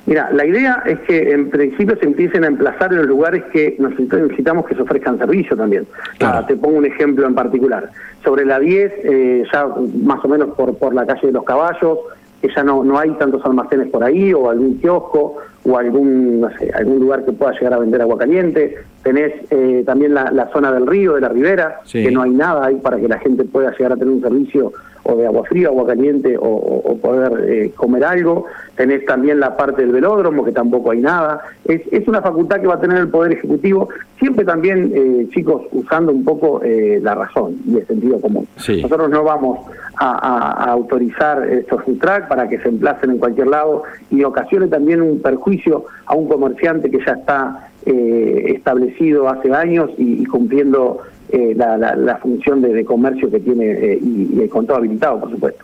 Mira, 0.08 0.32
la 0.34 0.48
idea 0.48 0.82
es 0.88 1.00
que 1.02 1.32
en 1.32 1.52
principio 1.52 1.96
se 2.00 2.08
empiecen 2.08 2.44
a 2.44 2.48
emplazar 2.48 2.92
en 2.92 2.98
los 2.98 3.08
lugares 3.08 3.44
que 3.54 3.78
necesitamos 3.78 4.66
que 4.66 4.74
se 4.74 4.82
ofrezcan 4.82 5.20
servicio 5.20 5.56
también. 5.56 5.86
Ah, 6.20 6.44
te 6.48 6.56
pongo 6.56 6.80
un 6.80 6.86
ejemplo 6.86 7.28
en 7.28 7.36
particular. 7.36 7.92
Sobre 8.24 8.46
la 8.46 8.60
10, 8.60 8.94
eh, 9.04 9.44
ya 9.54 9.68
más 10.04 10.26
o 10.26 10.28
menos 10.28 10.56
por, 10.56 10.76
por 10.76 10.96
la 10.96 11.06
calle 11.06 11.28
de 11.28 11.34
los 11.34 11.44
caballos, 11.44 12.00
que 12.42 12.50
ya 12.54 12.64
no, 12.64 12.84
no 12.84 12.98
hay 12.98 13.12
tantos 13.12 13.44
almacenes 13.46 13.90
por 13.90 14.04
ahí, 14.04 14.34
o 14.34 14.50
algún 14.50 14.80
kiosco, 14.80 15.38
o 15.64 15.78
algún, 15.78 16.42
no 16.42 16.50
sé, 16.58 16.72
algún 16.74 17.00
lugar 17.00 17.24
que 17.24 17.32
pueda 17.32 17.54
llegar 17.54 17.76
a 17.76 17.80
vender 17.80 18.02
agua 18.02 18.18
caliente. 18.18 18.78
Tenés 19.04 19.34
eh, 19.52 19.84
también 19.86 20.14
la, 20.14 20.50
zona 20.52 20.72
del 20.72 20.88
río, 20.88 21.14
de 21.14 21.22
la 21.22 21.30
ribera, 21.30 21.82
que 21.92 22.12
no 22.12 22.24
hay 22.24 22.32
nada 22.32 22.66
ahí 22.66 22.76
para 22.76 22.98
que 22.98 23.08
la 23.08 23.20
gente 23.20 23.44
pueda 23.46 23.72
llegar 23.72 23.94
a 23.94 23.96
tener 23.96 24.14
un 24.14 24.22
servicio 24.22 24.74
o 25.04 25.16
de 25.16 25.26
agua 25.26 25.44
fría, 25.46 25.68
agua 25.68 25.88
caliente, 25.88 26.38
o, 26.40 26.98
poder 27.02 27.50
eh, 27.50 27.72
comer 27.76 28.04
algo. 28.04 28.46
Tenés 28.76 29.06
también 29.06 29.40
la 29.40 29.58
parte 29.58 29.82
del 29.82 29.92
velódromo, 29.92 30.46
que 30.46 30.52
tampoco 30.52 30.92
hay 30.92 31.00
nada. 31.00 31.42
Es, 31.66 31.82
es 31.92 32.08
una 32.08 32.22
facultad 32.22 32.62
que 32.62 32.68
va 32.68 32.76
a 32.76 32.80
tener 32.80 32.98
el 32.98 33.10
Poder 33.10 33.34
Ejecutivo, 33.34 33.90
siempre 34.20 34.46
también, 34.46 34.92
eh, 34.94 35.28
chicos, 35.34 35.64
usando 35.72 36.12
un 36.12 36.24
poco 36.24 36.62
la 36.64 37.16
razón 37.16 37.58
y 37.66 37.78
el 37.78 37.88
sentido 37.88 38.20
común. 38.22 38.48
Nosotros 38.56 39.10
no 39.10 39.24
vamos 39.24 39.60
a, 39.96 40.72
autorizar 40.72 41.48
estos 41.50 41.84
food 41.84 42.00
para 42.28 42.48
que 42.50 42.60
se 42.60 42.70
emplacen 42.70 43.12
en 43.12 43.18
cualquier 43.18 43.48
lado 43.48 43.84
y 44.10 44.24
ocasione 44.24 44.68
también 44.68 45.02
un 45.02 45.22
perjuicio 45.22 45.86
a 46.06 46.16
un 46.16 46.28
comerciante 46.28 46.90
que 46.90 47.00
ya 47.06 47.14
está 47.14 47.70
eh, 47.86 48.54
establecido 48.56 49.30
hace 49.30 49.54
años 49.54 49.90
y, 49.98 50.26
cumpliendo 50.26 51.02
eh, 51.32 51.56
la, 51.56 52.18
función 52.22 52.62
de, 52.62 52.84
comercio 52.86 53.30
que 53.30 53.40
tiene 53.40 53.72
eh, 53.72 54.00
y, 54.02 54.48
con 54.48 54.66
todo 54.66 54.78
habilitado, 54.78 55.20
por 55.20 55.32
supuesto. 55.32 55.64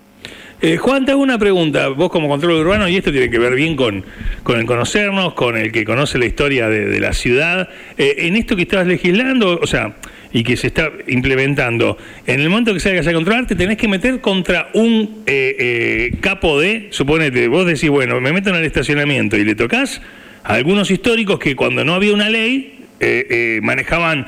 Juan, 0.80 1.06
te 1.06 1.12
hago 1.12 1.22
una 1.22 1.38
pregunta. 1.38 1.90
Vos 1.90 2.10
como 2.10 2.28
control 2.28 2.54
urbano, 2.62 2.88
y 2.88 2.96
esto 2.96 3.12
tiene 3.12 3.30
que 3.30 3.38
ver 3.38 3.54
bien 3.54 3.76
con, 3.76 4.04
con 4.42 4.60
el 4.60 4.66
conocernos, 4.66 5.36
con 5.36 5.56
el 5.56 5.72
que 5.72 5.86
conoce 5.86 6.18
la 6.18 6.26
historia 6.26 6.68
de, 6.68 7.00
la 7.00 7.14
ciudad. 7.14 7.70
en 7.98 8.36
esto 8.36 8.56
que 8.56 8.64
estabas 8.64 8.88
legislando, 8.88 9.60
o 9.62 9.68
sea, 9.68 9.94
y 10.32 10.44
que 10.44 10.58
se 10.58 10.68
está 10.68 10.92
implementando, 11.08 11.98
en 12.26 12.40
el 12.40 12.50
momento 12.50 12.74
que 12.74 12.80
salgas 12.80 13.08
a 13.08 13.14
controlar, 13.14 13.48
te 13.48 13.56
tenés 13.56 13.78
que 13.78 13.88
meter 13.88 14.22
contra 14.22 14.70
un 14.74 15.24
eh, 15.26 15.56
eh, 15.58 16.18
capo 16.20 16.60
de, 16.60 16.88
suponete, 16.92 17.48
vos 17.48 17.66
decís, 17.66 17.90
bueno, 17.90 18.20
me 18.22 18.32
meto 18.34 18.50
en 18.50 18.58
el 18.58 18.66
estacionamiento 18.66 19.38
y 19.38 19.44
le 19.44 19.56
tocas 19.56 20.02
a 20.44 20.54
algunos 20.54 20.92
históricos 20.92 21.40
que 21.40 21.56
cuando 21.56 21.84
no 21.84 21.94
había 21.94 22.14
una 22.14 22.30
ley 22.30 22.86
eh, 23.00 23.60
manejaban 23.64 24.28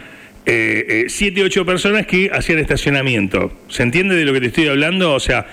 eh, 0.51 0.86
eh, 0.89 1.06
siete, 1.10 1.44
ocho 1.44 1.63
personas 1.63 2.08
que 2.08 2.32
hacían 2.34 2.58
estacionamiento. 2.58 3.51
¿Se 3.68 3.84
entiende 3.84 4.15
de 4.15 4.25
lo 4.25 4.34
que 4.34 4.41
te 4.41 4.48
estoy 4.48 4.68
hablando? 4.68 5.13
O 5.13 5.20
sea, 5.20 5.46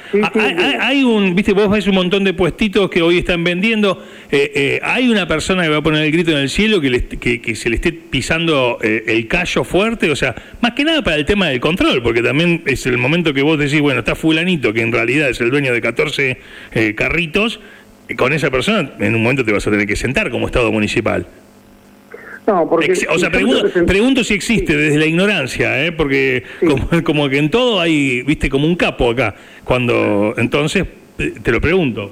hay, 0.81 1.05
un, 1.05 1.35
viste, 1.35 1.53
vos 1.53 1.69
ves 1.69 1.87
un 1.87 1.97
montón 1.97 2.25
de 2.25 2.33
puestitos 2.33 2.89
que 2.89 3.03
hoy 3.03 3.19
están 3.19 3.45
vendiendo. 3.45 4.03
Eh, 4.31 4.81
hay 4.83 5.11
una 5.11 5.29
persona 5.29 5.65
que 5.65 5.69
va 5.69 5.77
a 5.77 5.83
poner 5.83 6.03
el 6.03 6.11
grito 6.13 6.31
en 6.31 6.39
el 6.39 6.49
cielo 6.49 6.81
que, 6.81 7.41
que, 7.41 7.55
se 7.55 7.69
le 7.69 7.77
esté 7.77 7.93
pisando 7.93 8.79
el 8.81 9.29
callo 9.29 9.65
fuerte. 9.65 10.11
O 10.11 10.17
sea, 10.17 10.35
más 10.63 10.73
que 10.73 10.83
nada 10.83 11.03
para 11.03 11.17
el 11.17 11.27
tema 11.27 11.49
del 11.49 11.61
control, 11.61 12.03
porque 12.03 12.23
también 12.23 12.63
es 12.65 12.87
el 12.87 12.97
momento 12.97 13.35
que 13.35 13.43
vos 13.43 13.59
decís, 13.59 13.83
bueno, 13.83 13.99
está 13.99 14.15
fulanito, 14.15 14.73
que 14.73 14.81
en 14.81 14.93
realidad 14.93 15.29
es 15.29 15.43
el 15.43 15.51
dueño 15.51 15.75
de 15.75 15.83
14 15.83 16.39
carritos. 16.95 17.61
Con 18.17 18.33
esa 18.33 18.51
persona 18.51 18.93
en 18.99 19.15
un 19.15 19.23
momento 19.23 19.45
te 19.45 19.53
vas 19.53 19.67
a 19.67 19.71
tener 19.71 19.87
que 19.87 19.97
sentar 19.97 20.31
como 20.31 20.47
Estado 20.47 20.73
municipal. 20.73 21.27
No, 22.47 22.69
porque... 22.69 22.93
o 23.09 23.19
sea, 23.19 23.31
pregunto, 23.31 24.23
si 24.23 24.35
existe 24.35 24.77
desde 24.77 24.99
la 24.99 25.07
ignorancia, 25.07 25.85
¿eh? 25.85 25.93
porque 25.93 26.45
como, 27.05 27.29
que 27.29 27.39
en 27.39 27.51
todo 27.51 27.81
hay, 27.81 28.23
viste, 28.23 28.49
como 28.49 28.67
un 28.67 28.77
capo 28.77 29.11
acá. 29.11 29.35
Cuando, 29.65 30.35
entonces, 30.37 30.87
te 31.17 31.53
lo 31.53 31.61
pregunto. 31.61 32.11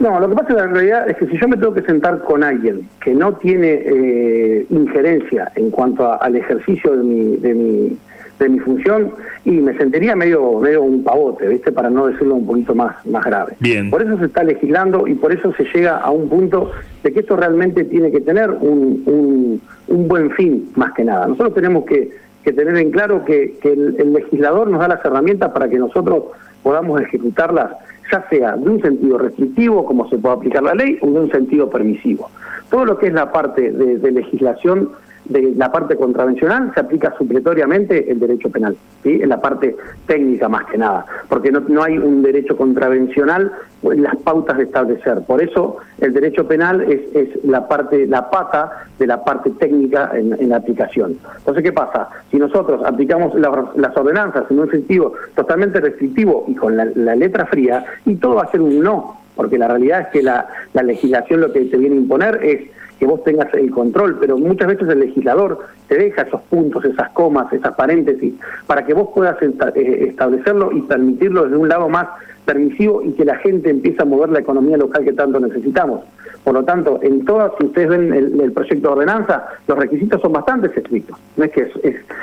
No, 0.00 0.18
lo 0.18 0.30
que 0.30 0.34
pasa 0.34 0.48
en 0.50 0.56
la 0.56 0.66
realidad 0.66 1.10
es 1.10 1.16
que 1.18 1.26
si 1.26 1.38
yo 1.38 1.46
me 1.46 1.58
tengo 1.58 1.74
que 1.74 1.82
sentar 1.82 2.20
con 2.20 2.42
alguien 2.42 2.88
que 3.04 3.12
no 3.12 3.34
tiene 3.34 3.82
eh, 3.84 4.66
injerencia 4.70 5.52
en 5.56 5.70
cuanto 5.70 6.20
al 6.20 6.36
ejercicio 6.36 6.96
de 6.96 7.04
mi, 7.04 7.36
de 7.36 7.54
mi 7.54 7.98
de 8.40 8.48
mi 8.48 8.58
función 8.58 9.12
y 9.44 9.52
me 9.52 9.76
sentiría 9.76 10.16
medio 10.16 10.58
medio 10.60 10.82
un 10.82 11.04
pavote, 11.04 11.46
¿viste? 11.46 11.70
Para 11.70 11.90
no 11.90 12.06
decirlo 12.06 12.34
un 12.34 12.46
poquito 12.46 12.74
más, 12.74 13.04
más 13.06 13.24
grave. 13.24 13.54
Bien. 13.60 13.90
Por 13.90 14.02
eso 14.02 14.18
se 14.18 14.24
está 14.24 14.42
legislando 14.42 15.06
y 15.06 15.14
por 15.14 15.32
eso 15.32 15.52
se 15.54 15.64
llega 15.64 15.98
a 15.98 16.10
un 16.10 16.28
punto 16.28 16.70
de 17.02 17.12
que 17.12 17.20
esto 17.20 17.36
realmente 17.36 17.84
tiene 17.84 18.10
que 18.10 18.20
tener 18.20 18.50
un, 18.50 19.60
un, 19.86 20.08
buen 20.08 20.30
fin, 20.32 20.70
más 20.74 20.92
que 20.94 21.04
nada. 21.04 21.26
Nosotros 21.26 21.54
tenemos 21.54 21.84
que, 21.84 22.10
que 22.42 22.52
tener 22.52 22.76
en 22.76 22.90
claro 22.90 23.24
que, 23.24 23.58
que 23.62 23.72
el, 23.72 24.12
legislador 24.12 24.68
nos 24.68 24.80
da 24.80 24.88
las 24.88 25.04
herramientas 25.04 25.50
para 25.50 25.68
que 25.68 25.78
nosotros 25.78 26.24
podamos 26.62 27.00
ejecutarlas 27.00 27.72
ya 28.10 28.26
sea 28.28 28.56
de 28.56 28.68
un 28.68 28.82
sentido 28.82 29.18
restrictivo, 29.18 29.84
como 29.84 30.08
se 30.08 30.18
puede 30.18 30.34
aplicar 30.34 30.64
la 30.64 30.74
ley, 30.74 30.98
o 31.00 31.06
de 31.06 31.20
un 31.20 31.30
sentido 31.30 31.70
permisivo. 31.70 32.28
Todo 32.68 32.84
lo 32.84 32.98
que 32.98 33.06
es 33.06 33.12
la 33.12 33.30
parte 33.30 33.70
de 33.70 34.10
legislación 34.10 34.90
de 35.26 35.54
la 35.54 35.70
parte 35.70 35.96
contravencional 35.96 36.72
se 36.74 36.80
aplica 36.80 37.14
supletoriamente 37.16 38.10
el 38.10 38.18
derecho 38.18 38.50
penal, 38.50 38.76
en 39.04 39.28
la 39.28 39.40
parte 39.40 39.76
técnica 40.06 40.48
más 40.48 40.66
que 40.66 40.78
nada, 40.78 41.06
porque 41.28 41.52
no, 41.52 41.60
no 41.60 41.82
hay 41.82 41.98
un 41.98 42.22
derecho 42.22 42.56
contravencional 42.56 43.52
en 43.82 44.02
las 44.02 44.16
pautas 44.16 44.58
de 44.58 44.64
establecer. 44.64 45.22
Por 45.26 45.42
eso 45.42 45.78
el 45.98 46.12
derecho 46.12 46.46
penal 46.46 46.80
es, 46.82 47.00
es 47.14 47.44
la 47.44 47.68
parte, 47.68 48.06
la 48.06 48.28
pata 48.28 48.86
de 48.98 49.06
la 49.06 49.24
parte 49.24 49.50
técnica 49.50 50.10
en, 50.14 50.48
la 50.48 50.56
aplicación. 50.56 51.18
Entonces, 51.38 51.62
¿qué 51.62 51.72
pasa? 51.72 52.08
Si 52.30 52.36
nosotros 52.36 52.82
aplicamos 52.84 53.34
las 53.34 53.96
ordenanzas 53.96 54.50
en 54.50 54.58
un 54.58 54.70
sentido 54.70 55.14
totalmente 55.34 55.80
restrictivo 55.80 56.44
y 56.48 56.54
con 56.54 56.76
la, 56.76 56.84
letra 57.14 57.46
fría, 57.46 57.84
y 58.04 58.16
todo 58.16 58.36
va 58.36 58.42
a 58.42 58.50
ser 58.50 58.60
un 58.60 58.80
no, 58.80 59.20
porque 59.36 59.58
la 59.58 59.68
realidad 59.68 60.02
es 60.02 60.08
que 60.08 60.22
la, 60.22 60.46
la 60.72 60.82
legislación 60.82 61.40
lo 61.40 61.52
que 61.52 61.60
te 61.66 61.76
viene 61.76 61.96
a 61.96 61.98
imponer 61.98 62.40
es 62.42 62.70
que 63.00 63.06
vos 63.06 63.24
tengas 63.24 63.52
el 63.54 63.70
control, 63.70 64.18
pero 64.20 64.36
muchas 64.36 64.68
veces 64.68 64.86
el 64.90 65.00
legislador 65.00 65.58
te 65.88 65.96
deja 65.96 66.22
esos 66.22 66.42
puntos, 66.42 66.84
esas 66.84 67.08
comas, 67.12 67.50
esas 67.50 67.74
paréntesis, 67.74 68.34
para 68.66 68.84
que 68.84 68.92
vos 68.92 69.08
puedas 69.14 69.36
eh, 69.42 70.06
establecerlo 70.10 70.70
y 70.70 70.82
permitirlo 70.82 71.44
desde 71.44 71.56
un 71.56 71.68
lado 71.70 71.88
más 71.88 72.08
permisivo 72.44 73.02
y 73.02 73.12
que 73.12 73.24
la 73.24 73.36
gente 73.36 73.70
empiece 73.70 74.02
a 74.02 74.04
mover 74.04 74.28
la 74.28 74.40
economía 74.40 74.76
local 74.76 75.02
que 75.02 75.14
tanto 75.14 75.40
necesitamos. 75.40 76.02
Por 76.44 76.54
lo 76.54 76.64
tanto, 76.64 76.98
en 77.02 77.24
todas, 77.24 77.52
si 77.58 77.66
ustedes 77.66 77.88
ven 77.88 78.12
el, 78.12 78.52
proyecto 78.52 78.88
de 78.88 78.94
ordenanza, 78.94 79.46
los 79.66 79.78
requisitos 79.78 80.20
son 80.20 80.32
bastante 80.32 80.70
estrictos. 80.74 81.18
No 81.36 81.44
es 81.44 81.52
que 81.52 81.70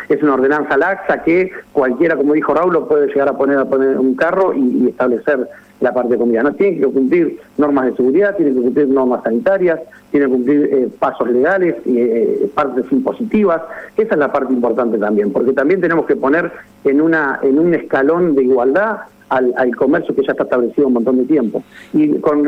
es, 0.10 0.24
una 0.24 0.36
ordenanza 0.36 0.78
laxa 0.78 1.24
que 1.24 1.52
cualquiera, 1.72 2.16
como 2.16 2.34
dijo 2.34 2.54
Raúl, 2.54 2.88
puede 2.88 3.08
llegar 3.08 3.30
a 3.30 3.38
poner, 3.38 3.58
a 3.58 3.66
poner 3.66 3.98
un 3.98 4.16
carro 4.16 4.54
y 4.54 4.90
establecer 4.90 5.48
la 5.80 5.94
parte 5.94 6.14
de 6.14 6.18
comida. 6.18 6.44
No 6.44 6.54
tiene 6.54 6.80
que 6.80 6.86
cumplir 6.88 7.40
normas 7.58 7.86
de 7.86 7.96
seguridad, 7.96 8.36
tiene 8.36 8.54
que 8.54 8.62
cumplir 8.62 8.88
normas 8.88 9.24
sanitarias, 9.24 9.80
tiene 10.12 10.26
que 10.26 10.32
cumplir 10.32 10.67
eh, 10.72 10.90
pasos 11.00 11.30
legales, 11.30 11.76
eh, 11.86 12.50
partes 12.54 12.86
impositivas. 12.92 13.62
Esa 13.96 14.14
es 14.14 14.18
la 14.18 14.32
parte 14.32 14.54
importante 14.54 14.98
también, 14.98 15.32
porque 15.32 15.54
también 15.54 15.82
tenemos 15.82 16.06
que 16.06 16.16
poner 16.16 16.52
en 16.84 17.02
una 17.02 17.40
en 17.42 17.60
un 17.60 17.74
escalón 17.74 18.36
de 18.36 18.44
igualdad 18.44 18.98
al, 19.30 19.76
comercio 19.76 20.16
que 20.16 20.24
ya 20.24 20.32
está 20.32 20.44
establecido 20.44 20.88
un 20.88 20.94
montón 20.94 21.18
de 21.18 21.26
tiempo. 21.26 21.64
Y 21.94 22.20
con, 22.20 22.46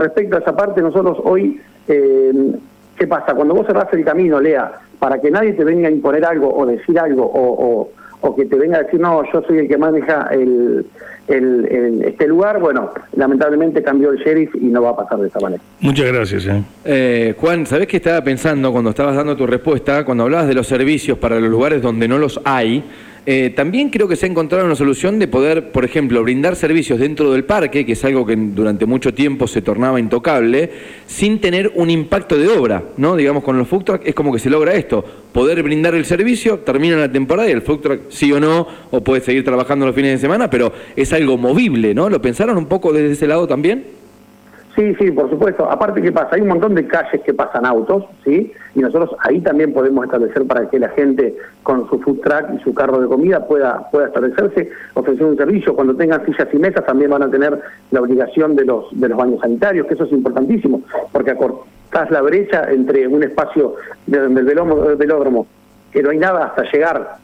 respecto 0.00 0.36
a 0.36 0.40
esa 0.40 0.54
parte, 0.54 0.80
nosotros 0.80 1.18
hoy, 1.24 1.60
eh, 1.88 2.52
¿qué 2.96 3.06
pasa? 3.06 3.34
Cuando 3.34 3.54
vos 3.54 3.66
cerrás 3.66 3.92
el 3.92 4.04
camino, 4.04 4.40
Lea, 4.40 4.72
para 4.98 5.20
que 5.20 5.30
nadie 5.30 5.54
te 5.54 5.64
venga 5.64 5.88
a 5.88 5.90
imponer 5.90 6.24
algo 6.24 6.54
o 6.54 6.66
decir 6.66 6.98
algo 6.98 7.24
o, 7.24 7.90
o 8.20 8.36
que 8.36 8.44
te 8.46 8.56
venga 8.56 8.78
a 8.78 8.82
decir, 8.82 9.00
no, 9.00 9.22
yo 9.32 9.42
soy 9.42 9.58
el 9.58 9.68
que 9.68 9.78
maneja 9.78 10.28
el, 10.30 10.86
el, 11.30 12.02
este 12.04 12.26
lugar, 12.26 12.60
bueno, 12.60 12.92
lamentablemente 13.14 13.82
cambió 13.82 14.10
el 14.10 14.18
sheriff 14.18 14.54
y 14.54 14.66
no 14.66 14.82
va 14.82 14.90
a 14.90 14.96
pasar 14.96 15.18
de 15.18 15.28
esa 15.28 15.40
manera. 15.40 15.62
Muchas 15.80 16.06
gracias. 16.06 16.46
Eh. 16.46 16.62
Eh, 16.84 17.34
Juan, 17.38 17.66
¿sabés 17.66 17.86
qué 17.86 17.98
estaba 17.98 18.22
pensando 18.22 18.72
cuando 18.72 18.90
estabas 18.90 19.16
dando 19.16 19.36
tu 19.36 19.46
respuesta? 19.46 20.04
Cuando 20.04 20.24
hablabas 20.24 20.48
de 20.48 20.54
los 20.54 20.66
servicios 20.66 21.18
para 21.18 21.38
los 21.38 21.50
lugares 21.50 21.82
donde 21.82 22.08
no 22.08 22.18
los 22.18 22.40
hay, 22.44 22.84
eh, 23.26 23.52
también 23.54 23.90
creo 23.90 24.08
que 24.08 24.16
se 24.16 24.26
ha 24.26 24.28
encontrado 24.28 24.64
una 24.64 24.74
solución 24.74 25.18
de 25.18 25.28
poder, 25.28 25.72
por 25.72 25.84
ejemplo, 25.84 26.22
brindar 26.22 26.56
servicios 26.56 26.98
dentro 26.98 27.32
del 27.32 27.44
parque, 27.44 27.84
que 27.84 27.92
es 27.92 28.04
algo 28.04 28.24
que 28.24 28.34
durante 28.36 28.86
mucho 28.86 29.12
tiempo 29.12 29.46
se 29.46 29.60
tornaba 29.60 30.00
intocable, 30.00 30.70
sin 31.06 31.40
tener 31.40 31.72
un 31.74 31.90
impacto 31.90 32.38
de 32.38 32.48
obra, 32.48 32.82
¿no? 32.96 33.16
Digamos, 33.16 33.44
con 33.44 33.58
los 33.58 33.68
food 33.68 33.84
trucks 33.84 34.06
es 34.06 34.14
como 34.14 34.32
que 34.32 34.38
se 34.38 34.48
logra 34.48 34.74
esto, 34.74 35.04
poder 35.32 35.62
brindar 35.62 35.94
el 35.94 36.06
servicio, 36.06 36.60
termina 36.60 36.96
la 36.96 37.12
temporada 37.12 37.48
y 37.48 37.52
el 37.52 37.62
food 37.62 37.80
truck 37.80 38.00
sí 38.08 38.32
o 38.32 38.40
no, 38.40 38.66
o 38.90 39.02
puede 39.02 39.20
seguir 39.20 39.44
trabajando 39.44 39.86
los 39.86 39.94
fines 39.94 40.12
de 40.12 40.18
semana, 40.18 40.48
pero 40.48 40.72
es 40.96 41.12
algo 41.12 41.36
movible, 41.36 41.94
¿no? 41.94 42.08
¿Lo 42.08 42.22
pensaron 42.22 42.56
un 42.56 42.66
poco 42.66 42.92
desde 42.92 43.12
ese 43.12 43.26
lado 43.26 43.46
también? 43.46 43.99
Sí, 44.80 44.94
sí, 44.98 45.10
por 45.10 45.28
supuesto. 45.28 45.70
Aparte, 45.70 46.00
¿qué 46.00 46.10
pasa? 46.10 46.36
Hay 46.36 46.40
un 46.40 46.48
montón 46.48 46.74
de 46.74 46.86
calles 46.86 47.20
que 47.20 47.34
pasan 47.34 47.66
autos, 47.66 48.06
¿sí? 48.24 48.50
Y 48.74 48.78
nosotros 48.78 49.10
ahí 49.18 49.38
también 49.42 49.74
podemos 49.74 50.06
establecer 50.06 50.46
para 50.46 50.70
que 50.70 50.78
la 50.78 50.88
gente 50.88 51.36
con 51.62 51.86
su 51.90 52.00
food 52.00 52.20
truck 52.20 52.46
y 52.56 52.62
su 52.62 52.72
carro 52.72 52.98
de 52.98 53.06
comida 53.06 53.46
pueda, 53.46 53.90
pueda 53.90 54.06
establecerse, 54.06 54.70
ofrecer 54.94 55.26
un 55.26 55.36
servicio. 55.36 55.74
Cuando 55.74 55.94
tengan 55.94 56.24
sillas 56.24 56.48
y 56.50 56.56
mesas 56.56 56.86
también 56.86 57.10
van 57.10 57.24
a 57.24 57.30
tener 57.30 57.60
la 57.90 58.00
obligación 58.00 58.56
de 58.56 58.64
los, 58.64 58.86
de 58.98 59.06
los 59.06 59.18
baños 59.18 59.40
sanitarios, 59.42 59.86
que 59.86 59.92
eso 59.92 60.04
es 60.04 60.12
importantísimo, 60.12 60.80
porque 61.12 61.32
acortás 61.32 62.10
la 62.10 62.22
brecha 62.22 62.70
entre 62.70 63.06
un 63.06 63.22
espacio 63.22 63.74
del 64.06 64.30
velódromo, 64.30 65.46
que 65.92 66.02
no 66.02 66.08
hay 66.08 66.16
nada 66.16 66.46
hasta 66.46 66.62
llegar 66.72 67.18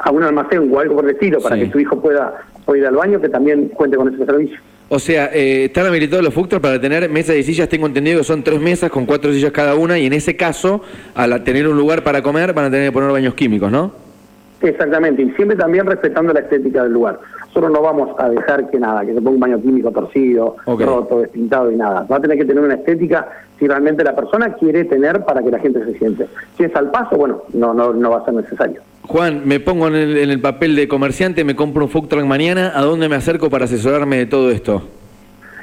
a 0.00 0.10
un 0.10 0.22
almacén 0.22 0.70
o 0.70 0.80
algo 0.80 0.96
por 0.96 1.04
el 1.06 1.12
estilo, 1.12 1.40
para 1.40 1.56
que 1.56 1.68
tu 1.68 1.78
hijo 1.78 1.98
pueda, 1.98 2.42
pueda 2.66 2.80
ir 2.80 2.86
al 2.88 2.96
baño, 2.96 3.22
que 3.22 3.30
también 3.30 3.68
cuente 3.70 3.96
con 3.96 4.12
ese 4.12 4.26
servicio. 4.26 4.60
O 4.88 4.98
sea, 4.98 5.30
eh, 5.32 5.64
están 5.64 5.86
habilitados 5.86 6.24
los 6.24 6.34
food 6.34 6.60
para 6.60 6.80
tener 6.80 7.08
mesas 7.08 7.36
y 7.36 7.42
sillas, 7.42 7.68
tengo 7.68 7.86
entendido 7.86 8.18
que 8.18 8.24
son 8.24 8.42
tres 8.42 8.60
mesas 8.60 8.90
con 8.90 9.06
cuatro 9.06 9.32
sillas 9.32 9.50
cada 9.50 9.74
una 9.74 9.98
y 9.98 10.06
en 10.06 10.12
ese 10.12 10.36
caso, 10.36 10.82
al 11.14 11.42
tener 11.42 11.66
un 11.66 11.76
lugar 11.76 12.04
para 12.04 12.22
comer, 12.22 12.52
van 12.52 12.66
a 12.66 12.70
tener 12.70 12.88
que 12.88 12.92
poner 12.92 13.10
baños 13.10 13.34
químicos, 13.34 13.72
¿no? 13.72 13.92
Exactamente, 14.60 15.22
y 15.22 15.30
siempre 15.32 15.56
también 15.56 15.86
respetando 15.86 16.32
la 16.32 16.40
estética 16.40 16.84
del 16.84 16.92
lugar. 16.92 17.18
Nosotros 17.46 17.72
no 17.72 17.82
vamos 17.82 18.16
a 18.18 18.28
dejar 18.28 18.70
que 18.70 18.78
nada, 18.78 19.04
que 19.04 19.14
se 19.14 19.20
ponga 19.20 19.30
un 19.30 19.40
baño 19.40 19.62
químico 19.62 19.90
torcido, 19.90 20.56
roto, 20.66 21.20
despintado 21.20 21.70
y 21.70 21.76
nada. 21.76 22.06
Va 22.10 22.16
a 22.16 22.20
tener 22.20 22.36
que 22.38 22.44
tener 22.44 22.62
una 22.62 22.74
estética 22.74 23.28
si 23.58 23.68
realmente 23.68 24.02
la 24.02 24.16
persona 24.16 24.54
quiere 24.54 24.84
tener 24.84 25.24
para 25.24 25.42
que 25.42 25.50
la 25.50 25.58
gente 25.58 25.84
se 25.84 25.98
siente. 25.98 26.26
Si 26.56 26.64
es 26.64 26.74
al 26.74 26.90
paso, 26.90 27.16
bueno, 27.16 27.42
no, 27.52 27.72
no, 27.72 27.92
no 27.92 28.10
va 28.10 28.18
a 28.18 28.24
ser 28.24 28.34
necesario. 28.34 28.80
Juan, 29.06 29.42
me 29.44 29.60
pongo 29.60 29.88
en 29.88 29.94
el, 29.94 30.40
papel 30.40 30.76
de 30.76 30.88
comerciante, 30.88 31.44
me 31.44 31.54
compro 31.54 31.84
un 31.84 31.90
food 31.90 32.08
truck 32.08 32.24
mañana, 32.24 32.72
¿a 32.74 32.82
dónde 32.82 33.08
me 33.08 33.16
acerco 33.16 33.50
para 33.50 33.66
asesorarme 33.66 34.16
de 34.16 34.26
todo 34.26 34.50
esto? 34.50 34.82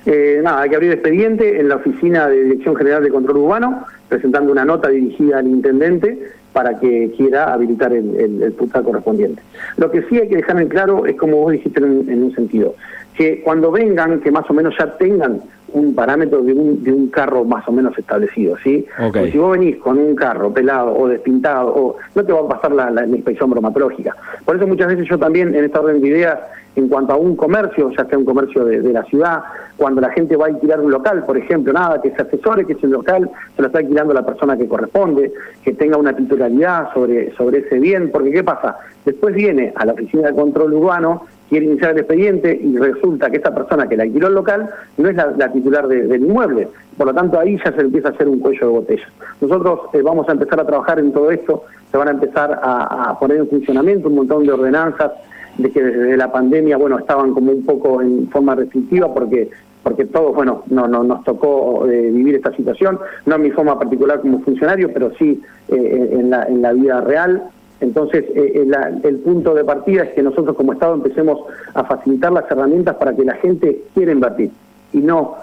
Eh, 0.05 0.39
nada, 0.43 0.61
hay 0.61 0.69
que 0.69 0.75
abrir 0.75 0.91
expediente 0.91 1.59
en 1.59 1.67
la 1.67 1.77
oficina 1.77 2.27
de 2.27 2.43
Dirección 2.43 2.75
General 2.75 3.03
de 3.03 3.09
Control 3.09 3.37
Urbano, 3.37 3.85
presentando 4.09 4.51
una 4.51 4.63
nota 4.63 4.89
dirigida 4.89 5.39
al 5.39 5.47
intendente 5.47 6.19
para 6.53 6.79
que 6.79 7.11
quiera 7.17 7.53
habilitar 7.53 7.93
el, 7.93 8.43
el, 8.43 8.55
correspondiente. 8.55 9.41
Lo 9.77 9.89
que 9.89 10.03
sí 10.03 10.19
hay 10.19 10.27
que 10.27 10.37
dejar 10.37 10.61
en 10.61 10.67
claro 10.67 11.05
es 11.05 11.15
como 11.15 11.37
vos 11.37 11.51
dijiste 11.51 11.79
en, 11.79 12.23
un 12.23 12.35
sentido, 12.35 12.75
que 13.15 13.41
cuando 13.41 13.71
vengan, 13.71 14.19
que 14.21 14.31
más 14.31 14.49
o 14.49 14.53
menos 14.53 14.75
ya 14.77 14.97
tengan 14.97 15.41
un 15.73 15.95
parámetro 15.95 16.41
de 16.41 16.53
un, 16.53 16.83
de 16.83 16.91
un 16.91 17.07
carro 17.07 17.43
más 17.43 17.67
o 17.67 17.71
menos 17.71 17.97
establecido, 17.97 18.57
¿sí? 18.63 18.85
si 19.31 19.37
vos 19.37 19.51
venís 19.51 19.77
con 19.77 19.97
un 19.97 20.15
carro 20.15 20.53
pelado 20.53 20.95
o 20.95 21.07
despintado, 21.07 21.73
o 21.73 21.97
no 22.15 22.25
te 22.25 22.33
va 22.33 22.41
a 22.41 22.47
pasar 22.47 22.71
la, 22.71 22.89
la, 22.89 23.05
inspección 23.05 23.49
bromatológica. 23.49 24.15
Por 24.45 24.55
eso 24.55 24.67
muchas 24.67 24.87
veces 24.87 25.07
yo 25.09 25.17
también 25.17 25.53
en 25.55 25.65
esta 25.65 25.79
orden 25.79 26.01
de 26.01 26.07
ideas 26.07 26.39
en 26.75 26.87
cuanto 26.87 27.13
a 27.13 27.17
un 27.17 27.35
comercio, 27.35 27.91
ya 27.91 28.05
sea 28.05 28.17
un 28.17 28.25
comercio 28.25 28.63
de, 28.63 28.81
la 28.93 29.03
ciudad, 29.03 29.43
cuando 29.75 29.99
la 29.99 30.09
gente 30.11 30.37
va 30.37 30.45
a 30.45 30.49
alquilar 30.49 30.79
un 30.79 30.91
local, 30.91 31.25
por 31.25 31.37
ejemplo, 31.37 31.73
nada, 31.73 32.01
que 32.01 32.11
se 32.11 32.21
asesore 32.21 32.65
que 32.65 32.73
ese 32.73 32.87
local 32.87 33.29
se 33.55 33.61
lo 33.61 33.67
está 33.67 33.79
alquilando 33.79 34.13
la 34.13 34.25
persona 34.25 34.57
que 34.57 34.67
corresponde, 34.67 35.33
que 35.63 35.73
tenga 35.73 35.97
una 35.97 36.15
titularidad 36.15 36.93
sobre, 36.93 37.35
sobre 37.35 37.59
ese 37.59 37.77
bien, 37.79 38.09
porque 38.11 38.31
¿qué 38.31 38.43
pasa? 38.43 38.77
Después 39.05 39.35
viene 39.35 39.73
a 39.75 39.85
la 39.85 39.93
oficina 39.93 40.29
de 40.29 40.35
control 40.35 40.73
urbano, 40.73 41.25
quiere 41.51 41.67
iniciar 41.67 41.91
el 41.91 41.99
expediente 41.99 42.59
y 42.59 42.75
resulta 42.77 43.29
que 43.29 43.37
esa 43.37 43.53
persona 43.53 43.87
que 43.87 43.95
le 43.95 44.03
alquiló 44.03 44.29
el 44.29 44.33
local 44.33 44.69
no 44.97 45.07
es 45.07 45.15
la, 45.15 45.51
titular 45.51 45.87
del 45.87 46.23
inmueble. 46.23 46.67
Por 46.97 47.05
lo 47.05 47.13
tanto, 47.13 47.39
ahí 47.39 47.59
ya 47.63 47.71
se 47.73 47.81
empieza 47.81 48.07
a 48.07 48.11
hacer 48.11 48.27
un 48.27 48.39
cuello 48.39 48.67
de 48.67 48.73
botella. 48.73 49.07
Nosotros 49.41 49.81
eh, 49.93 50.01
vamos 50.01 50.27
a 50.29 50.31
empezar 50.31 50.59
a 50.59 50.65
trabajar 50.65 50.97
en 50.97 51.11
todo 51.11 51.29
esto, 51.29 51.65
se 51.91 51.97
van 51.97 52.07
a 52.07 52.11
empezar 52.11 52.59
a 52.63 53.19
poner 53.19 53.37
en 53.37 53.49
funcionamiento 53.49 54.07
un 54.07 54.15
montón 54.15 54.45
de 54.45 54.53
ordenanzas 54.53 55.11
de 55.57 55.69
que 55.69 55.83
desde 55.83 56.17
la 56.17 56.31
pandemia, 56.31 56.77
bueno, 56.77 56.97
estaban 56.97 57.33
como 57.33 57.51
un 57.51 57.65
poco 57.65 58.01
en 58.01 58.29
forma 58.29 58.55
restrictiva 58.55 59.13
porque 59.13 59.49
porque 59.83 60.05
todos, 60.05 60.35
bueno, 60.35 60.63
no, 60.67 60.87
no 60.87 61.03
nos 61.03 61.23
tocó 61.23 61.87
eh, 61.87 62.11
vivir 62.11 62.35
esta 62.35 62.55
situación, 62.55 62.99
no 63.25 63.35
en 63.35 63.41
mi 63.41 63.51
forma 63.51 63.79
particular 63.79 64.21
como 64.21 64.41
funcionario, 64.41 64.91
pero 64.93 65.11
sí 65.17 65.41
eh, 65.69 66.09
en, 66.13 66.29
la, 66.29 66.43
en 66.43 66.61
la 66.61 66.73
vida 66.73 67.01
real. 67.01 67.43
Entonces, 67.81 68.23
eh, 68.35 68.65
el 69.03 69.15
punto 69.17 69.53
de 69.53 69.63
partida 69.63 70.03
es 70.03 70.13
que 70.13 70.23
nosotros 70.23 70.55
como 70.55 70.73
Estado 70.73 70.93
empecemos 70.93 71.39
a 71.73 71.83
facilitar 71.83 72.31
las 72.31 72.49
herramientas 72.49 72.95
para 72.95 73.15
que 73.15 73.25
la 73.25 73.35
gente 73.35 73.81
quiera 73.93 74.11
invertir 74.11 74.51
y 74.93 74.97
no 74.99 75.35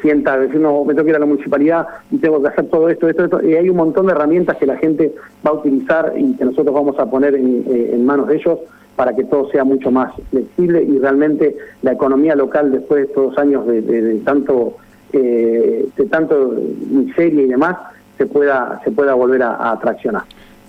sienta 0.00 0.38
decir, 0.38 0.60
no, 0.60 0.84
me 0.84 0.94
tengo 0.94 1.04
que 1.04 1.10
ir 1.10 1.16
a 1.16 1.20
la 1.20 1.26
municipalidad 1.26 1.86
y 2.10 2.18
tengo 2.18 2.40
que 2.40 2.48
hacer 2.48 2.66
todo 2.68 2.88
esto, 2.88 3.08
esto, 3.08 3.24
esto. 3.24 3.46
Y 3.46 3.54
hay 3.54 3.68
un 3.68 3.76
montón 3.76 4.06
de 4.06 4.12
herramientas 4.12 4.56
que 4.56 4.66
la 4.66 4.76
gente 4.76 5.14
va 5.46 5.50
a 5.50 5.54
utilizar 5.54 6.12
y 6.16 6.32
que 6.34 6.44
nosotros 6.44 6.74
vamos 6.74 6.98
a 6.98 7.06
poner 7.06 7.34
en, 7.34 8.04
manos 8.04 8.28
de 8.28 8.36
ellos 8.36 8.58
para 8.96 9.14
que 9.14 9.24
todo 9.24 9.50
sea 9.50 9.64
mucho 9.64 9.90
más 9.90 10.12
flexible 10.30 10.82
y 10.82 10.98
realmente 10.98 11.56
la 11.82 11.92
economía 11.92 12.34
local 12.34 12.72
después 12.72 13.02
de 13.02 13.06
estos 13.06 13.36
años 13.38 13.66
de, 13.66 14.20
tanto 14.24 14.76
eh, 15.12 15.86
de 15.96 16.04
tanto 16.06 16.54
miseria 16.90 17.42
y 17.42 17.46
demás 17.46 17.76
se 18.16 18.26
pueda 18.26 18.80
se 18.84 18.90
pueda 18.90 19.14
volver 19.14 19.42
a, 19.42 19.72
atraccionar. 19.72 20.22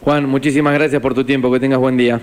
Juan, 0.07 0.25
muchísimas 0.25 0.73
gracias 0.73 1.01
por 1.01 1.13
tu 1.13 1.25
tiempo, 1.25 1.51
que 1.51 1.59
tengas 1.59 1.79
buen 1.79 1.97
día. 1.97 2.21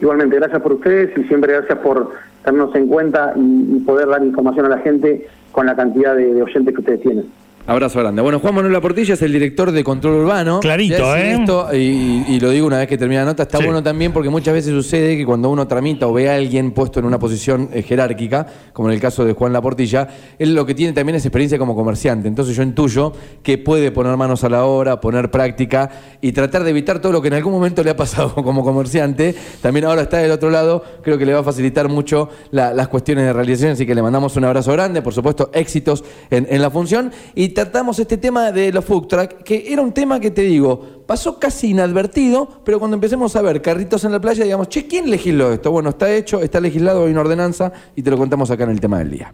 Igualmente, 0.00 0.36
gracias 0.36 0.62
por 0.62 0.74
ustedes 0.74 1.10
y 1.18 1.24
siempre 1.24 1.52
gracias 1.52 1.76
por 1.80 2.12
tenernos 2.44 2.72
en 2.76 2.86
cuenta 2.86 3.32
y, 3.34 3.80
poder 3.80 4.06
dar 4.06 4.24
información 4.24 4.66
a 4.66 4.68
la 4.68 4.78
gente 4.78 5.26
con 5.50 5.66
la 5.66 5.74
cantidad 5.74 6.14
de 6.14 6.40
oyentes 6.40 6.72
que 6.72 6.80
ustedes 6.80 7.00
tienen. 7.00 7.26
Abrazo 7.66 7.98
grande. 7.98 8.20
Bueno, 8.20 8.40
Juan 8.40 8.56
Manuel 8.56 8.78
Portilla 8.82 9.14
es 9.14 9.22
el 9.22 9.32
director 9.32 9.72
de 9.72 9.82
Control 9.82 10.16
Urbano. 10.16 10.60
Clarito, 10.60 11.16
¿eh? 11.16 12.26
y, 12.28 12.38
lo 12.38 12.50
digo 12.50 12.66
una 12.66 12.76
vez 12.76 12.86
que 12.86 12.98
termina 12.98 13.22
la 13.22 13.30
nota, 13.30 13.44
está 13.44 13.58
bueno 13.58 13.82
también 13.82 14.12
porque 14.12 14.28
muchas 14.28 14.52
veces 14.52 14.70
sucede 14.70 15.16
que 15.16 15.24
cuando 15.24 15.48
uno 15.48 15.66
tramita 15.66 16.06
o 16.06 16.12
ve 16.12 16.28
a 16.28 16.34
alguien 16.34 16.72
puesto 16.72 16.98
en 16.98 17.06
una 17.06 17.18
posición 17.18 17.70
eh, 17.72 17.80
jerárquica, 17.80 18.46
como 18.74 18.90
en 18.90 18.94
el 18.94 19.00
caso 19.00 19.24
de 19.24 19.32
Juan 19.32 19.54
Laportilla, 19.54 20.06
él 20.38 20.54
lo 20.54 20.66
que 20.66 20.74
tiene 20.74 20.92
también 20.92 21.16
es 21.16 21.24
experiencia 21.24 21.56
como 21.56 21.74
comerciante. 21.74 22.28
Entonces 22.28 22.54
yo 22.54 22.62
intuyo 22.62 23.14
que 23.42 23.56
puede 23.56 23.90
poner 23.92 24.14
manos 24.18 24.44
a 24.44 24.50
la 24.50 24.66
obra, 24.66 25.00
poner 25.00 25.30
práctica 25.30 25.88
y 26.20 26.32
tratar 26.32 26.64
de 26.64 26.70
evitar 26.70 26.98
todo 26.98 27.12
lo 27.12 27.22
que 27.22 27.28
en 27.28 27.34
algún 27.34 27.54
momento 27.54 27.82
le 27.82 27.88
ha 27.88 27.96
pasado 27.96 28.34
como 28.34 28.62
comerciante. 28.62 29.34
También 29.62 29.86
ahora 29.86 30.02
está 30.02 30.18
del 30.18 30.32
otro 30.32 30.50
lado, 30.50 30.84
creo 31.02 31.16
que 31.16 31.24
le 31.24 31.32
va 31.32 31.40
a 31.40 31.44
facilitar 31.44 31.88
mucho 31.88 32.28
las 32.50 32.88
cuestiones 32.88 33.24
de 33.24 33.32
realización, 33.32 33.72
así 33.72 33.86
que 33.86 33.94
le 33.94 34.02
mandamos 34.02 34.36
un 34.36 34.44
abrazo 34.44 34.70
grande, 34.72 35.00
por 35.00 35.14
supuesto, 35.14 35.48
éxitos 35.54 36.04
en, 36.30 36.46
en 36.50 36.60
la 36.60 36.70
función. 36.70 37.10
Y 37.34 37.53
tratamos 37.54 37.98
este 37.98 38.18
tema 38.18 38.52
de 38.52 38.72
los 38.72 38.84
food 38.84 39.06
truck, 39.06 39.42
que 39.42 39.72
era 39.72 39.80
un 39.80 39.92
tema 39.92 40.20
que 40.20 40.30
te 40.30 40.42
digo, 40.42 41.04
pasó 41.06 41.38
casi 41.38 41.70
inadvertido, 41.70 42.60
pero 42.64 42.78
cuando 42.78 42.96
empecemos 42.96 43.34
a 43.36 43.42
ver 43.42 43.62
carritos 43.62 44.04
en 44.04 44.12
la 44.12 44.20
playa, 44.20 44.44
digamos, 44.44 44.68
che, 44.68 44.86
¿quién 44.86 45.08
legisló 45.08 45.52
esto? 45.52 45.70
Bueno, 45.70 45.90
está 45.90 46.12
hecho, 46.12 46.42
está 46.42 46.60
legislado, 46.60 47.04
hay 47.04 47.12
una 47.12 47.22
ordenanza 47.22 47.72
y 47.96 48.02
te 48.02 48.10
lo 48.10 48.18
contamos 48.18 48.50
acá 48.50 48.64
en 48.64 48.70
el 48.70 48.80
tema 48.80 48.98
del 48.98 49.10
día. 49.10 49.32